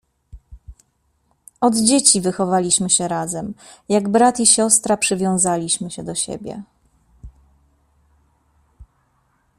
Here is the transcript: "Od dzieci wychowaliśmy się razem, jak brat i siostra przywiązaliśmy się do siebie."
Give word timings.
"Od 1.61 1.77
dzieci 1.77 2.21
wychowaliśmy 2.21 2.89
się 2.89 3.07
razem, 3.07 3.53
jak 3.89 4.09
brat 4.09 4.39
i 4.39 4.45
siostra 4.45 4.97
przywiązaliśmy 4.97 5.91
się 5.91 6.03
do 6.03 6.15
siebie." 6.15 6.63